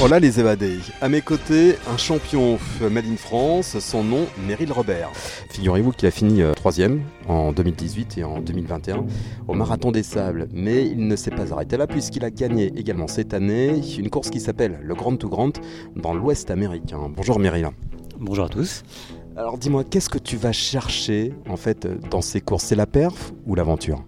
[0.00, 0.78] Voilà les évadés.
[1.02, 5.10] À mes côtés, un champion Made in France, son nom Meryl Robert.
[5.50, 9.04] Figurez-vous qu'il a fini euh, troisième en 2018 et en 2021
[9.46, 13.08] au Marathon des Sables, mais il ne s'est pas arrêté là puisqu'il a gagné également
[13.08, 15.60] cette année une course qui s'appelle le Grand to Grand
[15.96, 17.12] dans l'Ouest américain.
[17.14, 17.68] Bonjour Meryl.
[18.18, 18.84] Bonjour à tous.
[19.36, 22.64] Alors dis-moi, qu'est-ce que tu vas chercher en fait dans ces courses?
[22.64, 24.02] C'est la perf ou l'aventure?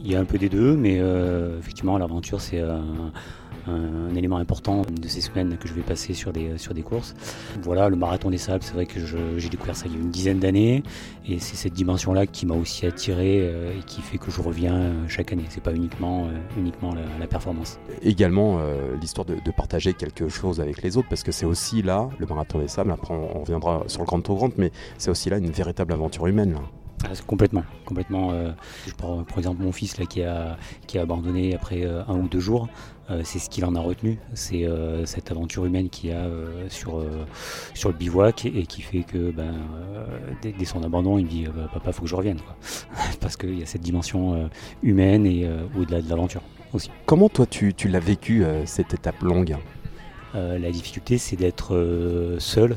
[0.00, 2.80] Il y a un peu des deux, mais euh, effectivement l'aventure c'est euh,
[3.66, 7.14] un, élément important de ces semaines que je vais passer sur des, sur des courses.
[7.62, 9.00] Voilà, le marathon des sables, c'est vrai que
[9.38, 10.82] j'ai découvert ça il y a une dizaine d'années
[11.26, 14.74] et c'est cette dimension-là qui m'a aussi attiré euh, et qui fait que je reviens
[14.74, 15.44] euh, chaque année.
[15.48, 17.78] C'est pas uniquement, euh, uniquement la, performance.
[18.02, 18.60] Également
[19.00, 22.58] l'histoire de, partager quelque chose avec les autres parce que c'est aussi là, le marathon
[22.58, 25.50] des sables, après on, reviendra sur le Grand Tour Grand, mais c'est aussi là une
[25.50, 26.56] véritable aventure humaine.
[27.04, 28.32] Ah, complètement, complètement.
[28.32, 28.52] Euh,
[28.86, 32.16] je prends par exemple mon fils là qui a qui a abandonné après euh, un
[32.16, 32.68] ou deux jours.
[33.10, 34.64] Euh, c'est ce qu'il en a retenu, c'est
[35.04, 36.28] cette aventure humaine qu'il a
[36.68, 37.04] sur
[37.74, 39.54] sur le bivouac et, qui fait que ben
[40.40, 42.38] dès, son abandon, il me dit papa, faut que je revienne,
[43.20, 44.48] parce qu'il y a cette dimension
[44.82, 46.90] humaine et au-delà de l'aventure aussi.
[47.04, 49.56] Comment toi tu, tu l'as vécu cette étape longue?
[50.34, 52.76] La difficulté, c'est d'être seul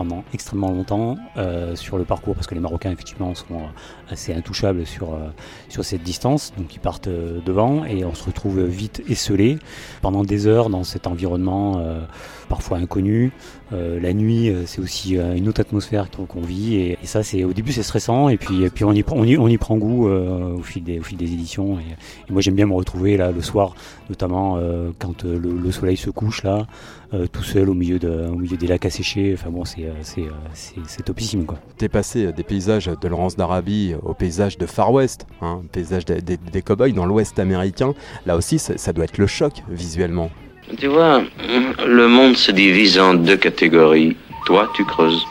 [0.00, 4.32] pendant extrêmement longtemps euh, sur le parcours parce que les Marocains effectivement sont euh, assez
[4.32, 5.28] intouchables sur, euh,
[5.68, 6.54] sur cette distance.
[6.56, 9.58] Donc ils partent devant et on se retrouve vite esselé
[10.00, 11.84] pendant des heures dans cet environnement
[12.50, 13.32] parfois inconnu
[13.72, 17.84] la nuit c'est aussi une autre atmosphère qu'on vit et, ça c'est au début c'est
[17.84, 20.98] stressant et puis, puis on, y, on, y, on y prend goût au, fil des,
[20.98, 23.76] au fil des éditions et, moi j'aime bien me retrouver là le soir
[24.08, 24.58] notamment
[24.98, 26.66] quand le, soleil se couche là
[27.32, 30.30] tout seul au milieu, de, au milieu des lacs à sécher enfin bon euh, euh,
[30.54, 31.44] c'est topissime.
[31.44, 31.58] Quoi.
[31.76, 36.04] T'es passé euh, des paysages de Laurence d'Arabie au paysage de Far West, hein, paysage
[36.04, 37.94] des, des, cow-boys dans l'Ouest américain.
[38.26, 40.30] Là aussi, ça, doit être le choc visuellement.
[40.78, 41.22] Tu vois,
[41.86, 44.16] le monde se divise en deux catégories.
[44.46, 45.24] Toi, tu creuses.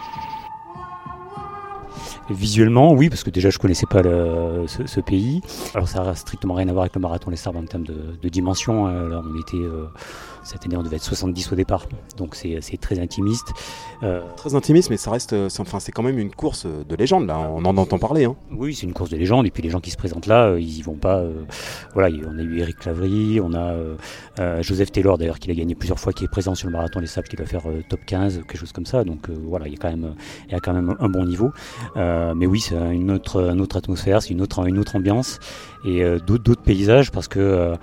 [2.30, 5.42] Visuellement, oui, parce que déjà je connaissais pas ce, pays.
[5.74, 8.30] Alors ça n'a strictement rien à voir avec le marathon Les Sables en termes de,
[8.30, 8.86] dimension.
[8.86, 9.24] Hein.
[9.26, 9.66] on était
[10.39, 11.86] cette année, on devait être 70 au départ,
[12.18, 13.54] donc c'est très intimiste.
[14.04, 17.28] Euh, très intimiste, mais ça reste, euh, enfin, c'est quand même une course de légende,
[17.28, 18.26] là, on en entend parler.
[18.26, 18.36] Hein.
[18.52, 20.60] Oui, c'est une course de légende, et puis les gens qui se présentent là, euh,
[20.60, 21.24] ils y vont pas.
[21.94, 26.00] voilà, on a eu Eric Clavry, on a Joseph Taylor d'ailleurs, qui l'a gagné plusieurs
[26.00, 28.58] fois, qui est présent sur le marathon des sables, qui doit faire top 15, quelque
[28.58, 30.14] chose comme ça, donc voilà, il y, a quand même,
[30.48, 31.52] il y a quand même un bon niveau.
[31.96, 35.40] mais oui, c'est une autre, une autre atmosphère, c'est une autre, une autre ambiance,
[35.86, 37.76] et d'autres paysages, parce que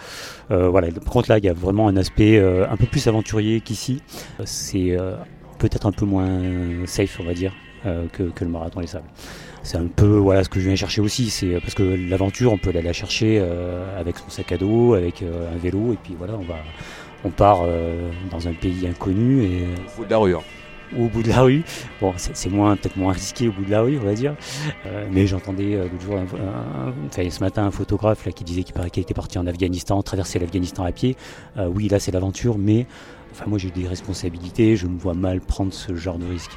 [0.49, 3.61] voilà, par contre là, il y a vraiment un aspect euh, un peu plus aventurier
[3.61, 4.03] qu'ici.
[4.45, 5.17] C'est euh,
[5.59, 6.41] peut-être un peu moins
[6.87, 7.53] safe, on va dire,
[7.87, 9.09] euh, que, le marathon des sables.
[9.63, 12.59] C'est un peu voilà ce que je viens chercher aussi, c'est parce que l'aventure, on
[12.59, 13.45] peut aller la chercher
[13.99, 16.59] avec son sac à dos, avec un vélo, et puis voilà, on va,
[17.25, 17.63] on part
[18.31, 19.67] dans un pays inconnu et
[20.05, 20.19] de la.
[20.19, 20.43] Hein.
[20.99, 21.65] Au bout de la rue,
[22.01, 24.35] bon, c'est moins peut-être moins risqué au bout de la rue, on va dire.
[25.11, 26.19] mais j'entendais l'autre jour,
[27.13, 30.93] ce matin, un photographe là, qui disait qu'il était parti en Afghanistan, traverser l'Afghanistan à
[30.93, 31.17] pied.
[31.59, 32.87] oui, là c'est l'aventure, mais
[33.39, 36.53] Enfin, moi j'ai des responsabilités, je me vois mal prendre ce genre de risque.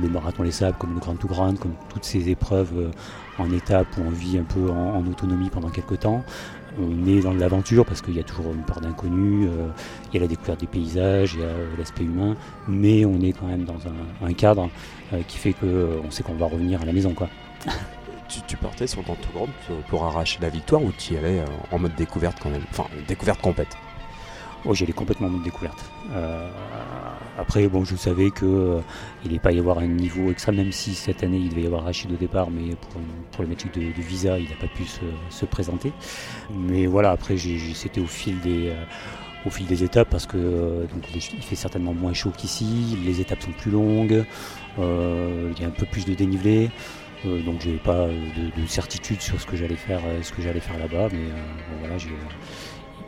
[0.00, 2.90] Le marathon Les Sables, comme le Grand Tout Grand, comme toutes ces épreuves euh,
[3.36, 6.24] en étape où on vit un peu en, autonomie pendant quelques temps,
[6.80, 9.68] on est dans l'aventure parce qu'il y a toujours une part d'inconnu, euh,
[10.08, 12.36] il y a la découverte des paysages, il y a euh, l'aspect humain,
[12.68, 13.76] mais on est quand même dans
[14.26, 14.70] un, cadre
[15.28, 17.12] qui fait qu'on sait qu'on va revenir à la maison.
[17.12, 17.28] Quoi.
[18.48, 19.48] tu, partais sur Grand Tout Grand
[19.88, 23.42] pour, arracher la victoire ou tu y allais en mode découverte quand même Enfin, découverte
[23.42, 23.76] complète?
[24.66, 25.90] Oh, j'y allais complètement en découverte.
[26.12, 26.48] Euh,
[27.38, 28.80] après, bon, je savais qu'il euh,
[29.22, 31.84] n'allait pas y avoir un niveau extra, même si cette année il devait y avoir
[31.84, 35.92] Rachid au départ, mais pour une problématique de, visa, il n'a pas pu se, présenter.
[36.50, 38.68] Mais voilà, après, c'était au fil des.
[38.68, 38.84] Euh,
[39.46, 43.42] au fil des étapes parce que donc, il fait certainement moins chaud qu'ici, les étapes
[43.42, 44.24] sont plus longues,
[44.78, 46.70] il y a un peu plus de dénivelé,
[47.44, 51.10] donc j'ai pas de, certitude sur ce que j'allais faire, ce que j'allais faire là-bas,
[51.12, 51.28] mais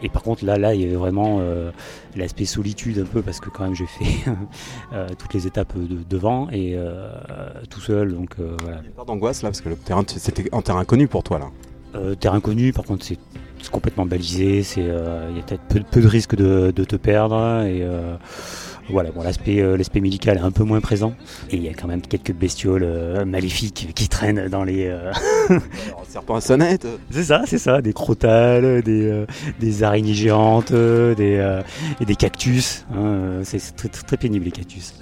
[0.06, 1.73] et par contre, là, là, il y avait vraiment euh,
[2.14, 4.31] l'aspect solitude un peu parce que quand même j'ai fait
[4.93, 5.73] euh, toutes les étapes
[6.08, 7.11] devant et euh,
[7.69, 8.14] tout seul.
[8.14, 8.79] Donc voilà.
[8.79, 11.25] Il n'y a pas d'angoisse là parce que le terrain, c'était un terrain connu pour
[11.25, 12.14] toi là.
[12.20, 13.19] terrain connu, par contre, c'est
[13.73, 14.62] complètement balisé.
[14.62, 17.85] C'est, il y a peut-être peu, de risque de, de, te perdre et
[18.88, 21.14] voilà, bon, l'aspect, euh, l'aspect médical est un peu moins présent.
[21.50, 24.86] Et il y a quand même quelques bestioles euh, maléfiques qui traînent dans les.
[24.86, 25.12] Euh...
[26.08, 27.82] serpent à sonnette C'est ça, c'est ça.
[27.82, 29.24] Des crotales, des,
[29.58, 31.60] des araignées géantes, des,
[32.00, 32.86] et des cactus.
[32.94, 34.94] Hein, c'est très, très, pénible les cactus.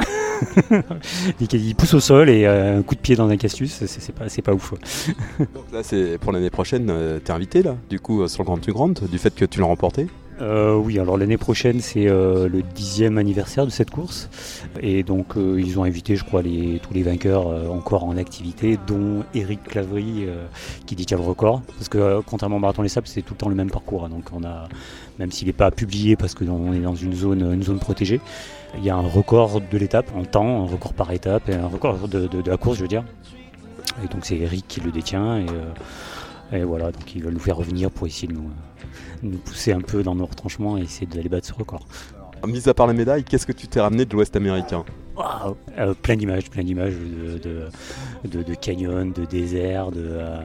[1.41, 4.75] Ils poussent au sol et un coup de pied dans un cactus, c'est, pas, ouf.
[5.39, 6.93] Donc là, c'est pour l'année prochaine,
[7.23, 9.67] t'es invité là, du coup, sur le Grand Tu Grande, du fait que tu l'as
[9.67, 10.07] remporté
[10.41, 14.29] euh, oui, alors l'année prochaine c'est euh, le dixième anniversaire de cette course.
[14.81, 19.23] Et donc euh, ils ont invité je crois tous les vainqueurs encore en activité dont
[19.35, 20.27] Eric Clavry
[20.87, 23.49] qui détient le record parce que contrairement au marathon les sables c'est tout le temps
[23.49, 24.09] le même parcours hein.
[24.09, 24.69] donc on a
[25.19, 28.21] même s'il n'est pas publié parce qu'on est dans une zone, une zone protégée
[28.77, 31.69] il y a un record de l'étape en temps, un record par étape et un
[31.69, 33.05] record de, la course je veux dire.
[34.05, 35.47] Et donc c'est Eric qui le détient et,
[36.53, 38.51] et voilà donc ils veulent nous faire revenir pour essayer de nous
[39.23, 41.87] nous pousser un peu dans nos retranchements et essayer d'aller battre ce record.
[42.47, 44.85] Mis à part la médaille, qu'est-ce que tu t'es ramené de l'Ouest américain?
[45.79, 47.69] Euh, plein d'images, plein d'images de,
[48.25, 50.41] de, de, canyons, de déserts, de, euh,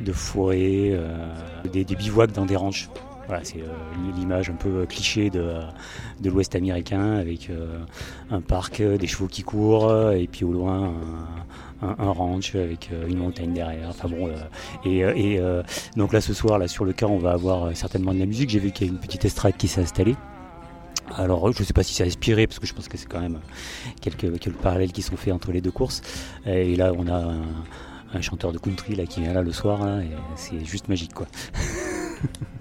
[0.00, 1.26] de forêts, euh,
[1.70, 2.88] des, bivouacs dans des ranchs.
[3.26, 3.62] Voilà, c'est
[4.16, 5.54] l'image un peu cliché de,
[6.20, 7.50] de l'Ouest américain avec
[8.30, 10.92] un parc, des chevaux qui courent et puis au loin
[11.84, 13.88] un, ranch avec euh, une montagne derrière.
[13.88, 15.62] Enfin bon, euh, et, euh,
[15.96, 18.50] donc là ce soir, là sur le cas, on va avoir certainement de la musique.
[18.50, 20.16] J'ai vu qu'il y a une petite estrade qui s'est installée.
[21.16, 23.20] Alors je ne sais pas si c'est inspiré parce que je pense que c'est quand
[23.20, 23.40] même
[24.00, 26.00] quelques, quelques, parallèles qui sont faits entre les deux courses.
[26.46, 27.34] Et là on a
[28.14, 29.80] un, chanteur de country là qui vient là le soir
[30.36, 31.26] c'est juste magique quoi.